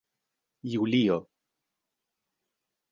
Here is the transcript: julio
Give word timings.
julio 0.71 1.17